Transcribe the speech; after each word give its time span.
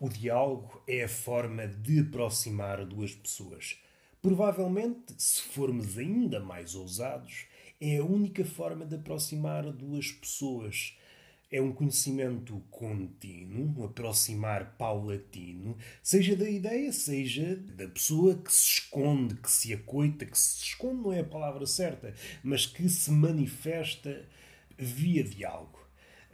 O 0.00 0.08
diálogo 0.08 0.80
é 0.86 1.02
a 1.02 1.08
forma 1.08 1.66
de 1.66 1.98
aproximar 1.98 2.84
duas 2.86 3.16
pessoas. 3.16 3.80
Provavelmente, 4.22 5.12
se 5.18 5.42
formos 5.42 5.98
ainda 5.98 6.38
mais 6.38 6.76
ousados, 6.76 7.46
é 7.80 7.96
a 7.96 8.04
única 8.04 8.44
forma 8.44 8.86
de 8.86 8.94
aproximar 8.94 9.64
duas 9.72 10.12
pessoas. 10.12 10.96
É 11.50 11.60
um 11.60 11.72
conhecimento 11.72 12.62
contínuo, 12.70 13.74
um 13.76 13.84
aproximar 13.86 14.76
paulatino, 14.76 15.76
seja 16.00 16.36
da 16.36 16.48
ideia, 16.48 16.92
seja 16.92 17.56
da 17.56 17.88
pessoa 17.88 18.36
que 18.36 18.52
se 18.52 18.74
esconde, 18.74 19.34
que 19.34 19.50
se 19.50 19.74
acoita, 19.74 20.26
que 20.26 20.38
se 20.38 20.62
esconde 20.62 21.02
não 21.02 21.12
é 21.12 21.20
a 21.20 21.24
palavra 21.24 21.66
certa, 21.66 22.14
mas 22.44 22.66
que 22.66 22.88
se 22.88 23.10
manifesta 23.10 24.28
via 24.78 25.24
diálogo. 25.24 25.80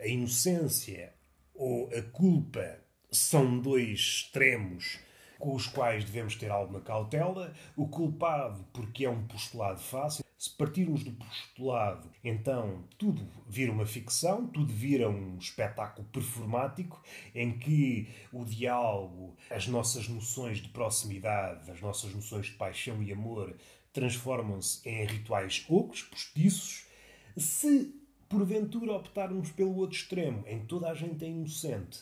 A 0.00 0.08
inocência 0.08 1.14
ou 1.54 1.88
a 1.96 2.02
culpa 2.02 2.82
são 3.12 3.60
dois 3.60 3.98
extremos 3.98 4.98
com 5.38 5.54
os 5.54 5.66
quais 5.66 6.04
devemos 6.04 6.36
ter 6.36 6.50
alguma 6.50 6.80
cautela. 6.80 7.52
O 7.76 7.86
culpado, 7.86 8.64
porque 8.72 9.04
é 9.04 9.10
um 9.10 9.26
postulado 9.26 9.80
fácil. 9.80 10.24
Se 10.38 10.50
partirmos 10.50 11.04
do 11.04 11.12
postulado, 11.12 12.10
então 12.24 12.84
tudo 12.98 13.28
vira 13.48 13.70
uma 13.70 13.86
ficção, 13.86 14.46
tudo 14.46 14.72
vira 14.72 15.08
um 15.08 15.38
espetáculo 15.38 16.06
performático 16.08 17.00
em 17.32 17.56
que 17.58 18.08
o 18.32 18.44
diálogo, 18.44 19.36
as 19.48 19.68
nossas 19.68 20.08
noções 20.08 20.58
de 20.58 20.68
proximidade, 20.68 21.70
as 21.70 21.80
nossas 21.80 22.12
noções 22.12 22.46
de 22.46 22.52
paixão 22.52 23.00
e 23.02 23.12
amor 23.12 23.56
transformam-se 23.92 24.88
em 24.88 25.04
rituais 25.04 25.64
ocos, 25.68 26.02
postiços. 26.02 26.86
Se 27.36 27.94
porventura 28.28 28.94
optarmos 28.94 29.50
pelo 29.50 29.76
outro 29.76 29.96
extremo, 29.96 30.42
em 30.46 30.64
toda 30.66 30.90
a 30.90 30.94
gente 30.94 31.24
é 31.24 31.28
inocente, 31.28 32.00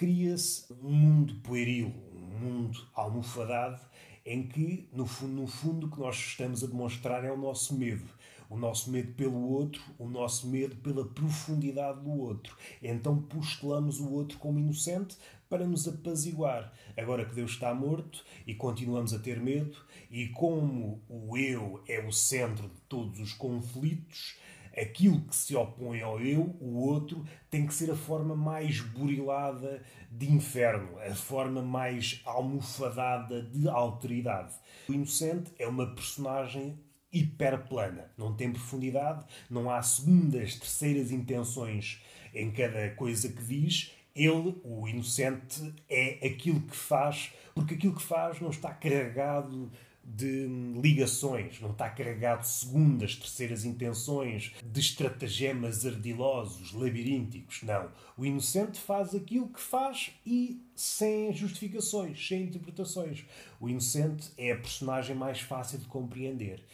cria-se 0.00 0.64
um 0.82 0.90
mundo 0.90 1.34
pueril, 1.42 1.92
um 2.14 2.38
mundo 2.38 2.88
almofadado, 2.94 3.78
em 4.24 4.48
que, 4.48 4.88
no 4.94 5.04
fundo, 5.04 5.42
no 5.42 5.46
fundo, 5.46 5.86
o 5.86 5.90
que 5.90 6.00
nós 6.00 6.16
estamos 6.16 6.64
a 6.64 6.66
demonstrar 6.66 7.22
é 7.22 7.30
o 7.30 7.36
nosso 7.36 7.76
medo. 7.76 8.08
O 8.48 8.56
nosso 8.56 8.90
medo 8.90 9.12
pelo 9.12 9.38
outro, 9.50 9.82
o 9.98 10.08
nosso 10.08 10.48
medo 10.48 10.74
pela 10.76 11.04
profundidade 11.04 12.00
do 12.00 12.18
outro. 12.18 12.56
Então 12.82 13.20
postulamos 13.20 14.00
o 14.00 14.10
outro 14.10 14.38
como 14.38 14.58
inocente 14.58 15.18
para 15.50 15.66
nos 15.66 15.86
apaziguar. 15.86 16.72
Agora 16.96 17.26
que 17.26 17.34
Deus 17.34 17.50
está 17.50 17.74
morto 17.74 18.24
e 18.46 18.54
continuamos 18.54 19.12
a 19.12 19.18
ter 19.18 19.38
medo, 19.38 19.76
e 20.10 20.28
como 20.28 21.02
o 21.10 21.36
eu 21.36 21.84
é 21.86 22.00
o 22.00 22.10
centro 22.10 22.68
de 22.68 22.80
todos 22.88 23.20
os 23.20 23.34
conflitos, 23.34 24.38
aquilo 24.76 25.20
que 25.22 25.34
se 25.34 25.54
opõe 25.54 26.00
ao 26.00 26.20
eu, 26.20 26.56
o 26.60 26.78
outro, 26.78 27.24
tem 27.50 27.66
que 27.66 27.74
ser 27.74 27.90
a 27.90 27.96
forma 27.96 28.36
mais 28.36 28.80
burilada 28.80 29.82
de 30.10 30.30
inferno, 30.30 30.98
a 30.98 31.14
forma 31.14 31.62
mais 31.62 32.20
almofadada 32.24 33.42
de 33.42 33.68
alteridade. 33.68 34.54
O 34.88 34.92
inocente 34.92 35.52
é 35.58 35.66
uma 35.66 35.94
personagem 35.94 36.78
hiperplana, 37.12 38.10
não 38.16 38.34
tem 38.34 38.52
profundidade, 38.52 39.24
não 39.48 39.70
há 39.70 39.82
segundas, 39.82 40.54
terceiras 40.54 41.10
intenções 41.10 42.02
em 42.32 42.50
cada 42.50 42.90
coisa 42.90 43.28
que 43.28 43.42
diz. 43.42 43.92
Ele, 44.14 44.60
o 44.64 44.88
inocente, 44.88 45.72
é 45.88 46.26
aquilo 46.26 46.60
que 46.62 46.76
faz, 46.76 47.32
porque 47.54 47.74
aquilo 47.74 47.94
que 47.94 48.02
faz 48.02 48.40
não 48.40 48.50
está 48.50 48.72
carregado 48.72 49.70
de 50.16 50.46
ligações, 50.80 51.60
não 51.60 51.70
está 51.70 51.88
carregado 51.88 52.40
de 52.40 52.48
segundas, 52.48 53.14
terceiras 53.14 53.64
intenções, 53.64 54.52
de 54.62 54.80
estratagemas 54.80 55.86
ardilosos, 55.86 56.72
labirínticos. 56.72 57.62
Não. 57.62 57.90
O 58.16 58.24
inocente 58.24 58.78
faz 58.80 59.14
aquilo 59.14 59.48
que 59.48 59.60
faz 59.60 60.10
e 60.26 60.60
sem 60.74 61.32
justificações, 61.32 62.26
sem 62.26 62.42
interpretações. 62.42 63.24
O 63.60 63.68
inocente 63.68 64.30
é 64.36 64.52
a 64.52 64.56
personagem 64.56 65.14
mais 65.14 65.40
fácil 65.40 65.78
de 65.78 65.86
compreender. 65.86 66.64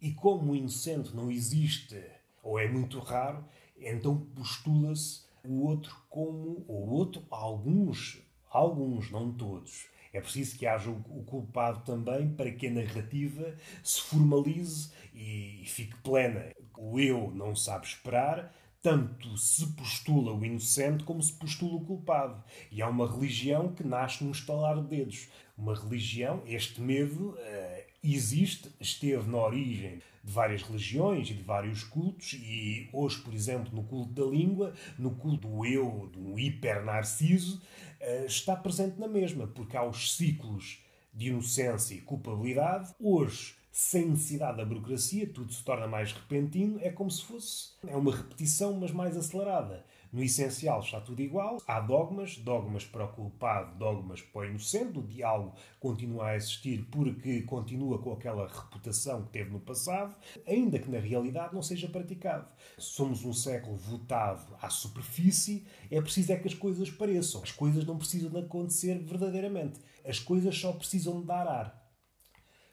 E 0.00 0.12
como 0.12 0.52
o 0.52 0.56
inocente 0.56 1.14
não 1.14 1.30
existe, 1.30 2.02
ou 2.42 2.58
é 2.58 2.66
muito 2.66 2.98
raro, 2.98 3.44
então 3.78 4.16
postula-se 4.34 5.22
o 5.44 5.66
outro 5.66 5.94
como 6.08 6.64
o 6.66 6.90
outro, 6.90 7.22
alguns, 7.30 8.22
alguns, 8.50 9.10
não 9.10 9.30
todos 9.32 9.90
é 10.12 10.20
preciso 10.20 10.58
que 10.58 10.66
haja 10.66 10.90
o 10.90 11.24
culpado 11.24 11.84
também 11.84 12.30
para 12.30 12.50
que 12.50 12.66
a 12.66 12.70
narrativa 12.70 13.54
se 13.82 14.00
formalize 14.02 14.90
e 15.14 15.62
fique 15.66 15.96
plena. 15.98 16.52
O 16.76 16.98
eu 16.98 17.30
não 17.34 17.54
sabe 17.54 17.86
esperar, 17.86 18.52
tanto 18.82 19.36
se 19.36 19.66
postula 19.74 20.32
o 20.32 20.44
inocente 20.44 21.04
como 21.04 21.22
se 21.22 21.32
postula 21.32 21.76
o 21.76 21.84
culpado. 21.84 22.42
E 22.70 22.80
há 22.80 22.88
uma 22.88 23.10
religião 23.10 23.72
que 23.72 23.84
nasce 23.84 24.24
num 24.24 24.30
estalar 24.30 24.76
de 24.76 24.88
dedos. 24.88 25.28
Uma 25.56 25.74
religião, 25.74 26.42
este 26.46 26.80
medo 26.80 27.30
uh, 27.30 27.36
existe, 28.02 28.70
esteve 28.80 29.28
na 29.30 29.38
origem 29.38 30.00
de 30.22 30.32
várias 30.32 30.62
religiões 30.62 31.30
e 31.30 31.34
de 31.34 31.42
vários 31.42 31.84
cultos, 31.84 32.34
e 32.34 32.88
hoje, 32.92 33.20
por 33.20 33.32
exemplo, 33.34 33.74
no 33.74 33.84
culto 33.84 34.12
da 34.12 34.30
língua, 34.30 34.74
no 34.98 35.12
culto 35.12 35.48
do 35.48 35.64
eu, 35.64 36.10
do 36.12 36.38
hiper-narciso, 36.38 37.60
eh, 37.98 38.26
está 38.26 38.54
presente 38.56 38.98
na 38.98 39.08
mesma, 39.08 39.46
porque 39.46 39.76
há 39.76 39.84
os 39.84 40.16
ciclos 40.16 40.82
de 41.12 41.28
inocência 41.28 41.94
e 41.94 42.00
culpabilidade. 42.00 42.94
Hoje, 43.00 43.54
sem 43.72 44.06
necessidade 44.06 44.58
da 44.58 44.64
burocracia, 44.64 45.26
tudo 45.26 45.52
se 45.52 45.64
torna 45.64 45.86
mais 45.86 46.12
repentino, 46.12 46.78
é 46.82 46.90
como 46.90 47.10
se 47.10 47.24
fosse 47.24 47.70
é 47.86 47.96
uma 47.96 48.14
repetição, 48.14 48.78
mas 48.78 48.90
mais 48.90 49.16
acelerada. 49.16 49.84
No 50.12 50.22
essencial 50.22 50.80
está 50.80 51.00
tudo 51.00 51.22
igual. 51.22 51.58
Há 51.66 51.78
dogmas, 51.80 52.36
dogmas 52.36 52.84
para 52.84 53.04
o 53.04 53.12
culpado, 53.12 53.78
dogmas 53.78 54.20
para 54.20 54.40
o 54.40 54.44
inocente. 54.44 54.98
O 54.98 55.02
diálogo 55.02 55.54
continua 55.78 56.28
a 56.28 56.36
existir 56.36 56.84
porque 56.90 57.42
continua 57.42 57.98
com 57.98 58.12
aquela 58.12 58.48
reputação 58.48 59.22
que 59.22 59.30
teve 59.30 59.50
no 59.50 59.60
passado, 59.60 60.16
ainda 60.46 60.80
que 60.80 60.90
na 60.90 60.98
realidade 60.98 61.54
não 61.54 61.62
seja 61.62 61.88
praticado. 61.88 62.52
Somos 62.76 63.24
um 63.24 63.32
século 63.32 63.76
votado 63.76 64.56
à 64.60 64.68
superfície, 64.68 65.64
é 65.90 66.00
preciso 66.00 66.32
é 66.32 66.36
que 66.36 66.48
as 66.48 66.54
coisas 66.54 66.90
pareçam. 66.90 67.42
As 67.42 67.52
coisas 67.52 67.84
não 67.84 67.96
precisam 67.96 68.30
de 68.30 68.38
acontecer 68.38 68.98
verdadeiramente. 68.98 69.78
As 70.04 70.18
coisas 70.18 70.58
só 70.58 70.72
precisam 70.72 71.20
de 71.20 71.26
dar 71.26 71.46
ar. 71.46 71.80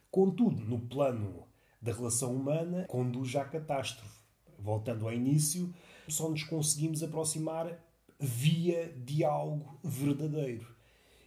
Contudo, 0.09 0.63
no 0.63 0.79
plano 0.79 1.47
da 1.79 1.93
relação 1.93 2.33
humana, 2.33 2.85
conduz 2.87 3.35
à 3.35 3.45
catástrofe. 3.45 4.26
Voltando 4.59 5.05
ao 5.05 5.13
início, 5.13 5.73
só 6.07 6.29
nos 6.29 6.43
conseguimos 6.43 7.03
aproximar 7.03 7.79
via 8.19 8.93
diálogo 8.97 9.79
verdadeiro. 9.83 10.75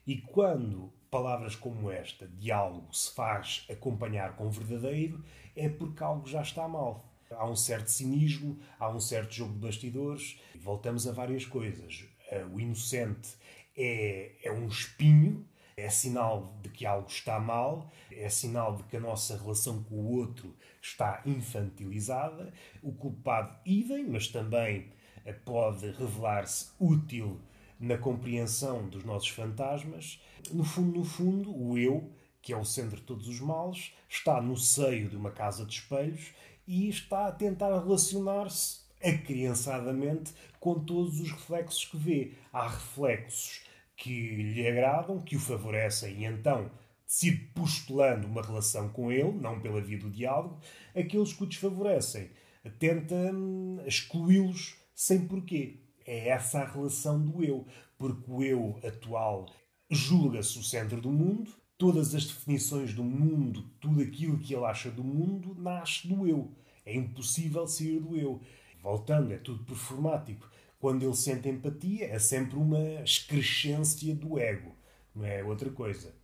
E 0.07 0.19
quando 0.19 0.93
palavras 1.11 1.57
como 1.57 1.91
esta, 1.91 2.27
diálogo, 2.27 2.93
se 2.95 3.13
faz 3.15 3.67
acompanhar 3.71 4.37
com 4.37 4.51
verdadeiro, 4.51 5.23
é 5.57 5.69
porque 5.69 6.03
algo 6.03 6.27
já 6.27 6.43
está 6.43 6.67
mal. 6.69 7.05
Há 7.31 7.49
um 7.49 7.57
certo 7.57 7.89
cinismo, 7.89 8.59
há 8.79 8.89
um 8.89 9.01
certo 9.01 9.33
jogo 9.35 9.53
de 9.53 9.61
bastidores. 9.61 10.41
Voltamos 10.57 11.07
a 11.07 11.13
várias 11.13 11.45
coisas. 11.45 12.05
Eh, 12.31 12.45
o 12.45 12.59
inocente 12.59 13.37
é, 13.77 14.33
é 14.43 14.53
um 14.53 14.67
espinho, 14.67 15.47
é 15.81 15.89
sinal 15.89 16.55
de 16.63 16.69
que 16.69 16.85
algo 16.85 17.09
está 17.09 17.39
mal, 17.39 17.91
é 18.11 18.29
sinal 18.29 18.77
de 18.77 18.83
que 18.85 18.97
a 18.97 19.01
nossa 19.01 19.37
relação 19.37 19.83
com 19.85 19.95
o 19.95 20.19
outro 20.19 20.55
está 20.81 21.23
infantilizada. 21.25 22.53
O 22.83 22.93
culpado, 22.93 23.57
idem, 23.65 24.07
mas 24.07 24.29
também 24.29 24.93
eh, 25.25 25.33
pode 25.33 25.91
revelar-se 25.91 26.71
útil 26.79 27.41
na 27.79 27.97
compreensão 27.97 28.89
dos 28.89 29.05
nossos 29.05 29.31
fantasmas. 29.31 30.21
No 30.53 30.65
fundo, 30.65 30.99
no 30.99 31.05
fundo, 31.05 31.57
o 31.57 31.79
eu, 31.79 32.13
que 32.43 32.53
é 32.53 32.57
o 32.57 32.65
centro 32.65 32.97
de 32.97 33.03
todos 33.03 33.27
os 33.27 33.41
males, 33.41 33.93
está 34.09 34.41
no 34.41 34.57
seio 34.57 35.09
de 35.09 35.17
uma 35.17 35.31
casa 35.31 35.65
de 35.65 35.75
espelhos 35.75 36.33
e 36.67 36.89
está 36.89 37.27
a 37.27 37.33
tentar 37.33 37.77
relacionar-se 37.79 38.81
acriançadamente 39.03 40.35
com 40.59 40.79
todos 40.79 41.21
os 41.21 41.31
reflexos 41.31 41.87
que 41.87 41.97
vê. 41.97 42.33
Há 42.53 42.69
reflexos 42.69 43.70
que 44.01 44.43
lhe 44.55 44.67
agradam, 44.67 45.21
que 45.21 45.37
o 45.37 45.41
favorecem 45.41 46.23
e 46.23 46.25
então 46.25 46.71
decide 47.07 47.37
postulando 47.55 48.27
uma 48.27 48.41
relação 48.41 48.89
com 48.89 49.13
ele, 49.13 49.33
não 49.33 49.61
pela 49.61 49.81
via 49.81 49.99
do 49.99 50.11
diálogo, 50.11 50.59
aqueles 50.97 51.35
que 51.35 51.43
o 51.43 51.47
desfavorecem. 51.47 52.31
Tenta 52.79 53.15
hum, 53.15 53.79
excluí-los 53.87 54.77
sem 54.95 55.27
porquê. 55.27 55.81
É 56.07 56.29
essa 56.29 56.61
a 56.61 56.65
relação 56.65 57.23
do 57.23 57.45
eu, 57.45 57.67
porque 57.99 58.31
o 58.31 58.43
eu 58.43 58.81
atual 58.83 59.47
julga-se 59.91 60.59
o 60.59 60.65
centro 60.65 61.01
do 61.01 61.11
mundo, 61.11 61.51
todas 61.77 62.15
as 62.15 62.25
definições 62.25 62.95
do 62.95 63.05
mundo, 63.05 63.69
tudo 63.81 64.01
aquilo 64.01 64.39
que 64.39 64.55
ele 64.55 64.65
acha 64.65 64.91
do 64.91 65.05
mundo, 65.05 65.55
nasce 65.59 66.09
do 66.09 66.27
eu. 66.27 66.51
É 66.87 66.95
impossível 66.95 67.67
sair 67.67 68.01
do 68.01 68.17
eu. 68.17 68.41
Voltando, 68.81 69.33
é 69.33 69.37
tudo 69.37 69.65
performático. 69.65 70.49
Quando 70.81 71.05
ele 71.05 71.15
sente 71.15 71.49
empatia, 71.49 72.07
é 72.07 72.19
sempre 72.19 72.57
uma 72.57 73.03
excrescência 73.03 74.15
do 74.15 74.39
ego, 74.39 74.75
não 75.15 75.27
é 75.27 75.45
outra 75.45 75.71
coisa. 75.71 76.15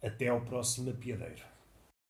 Até 0.00 0.28
ao 0.28 0.40
próximo 0.42 0.90
apiadeiro. 0.90 1.42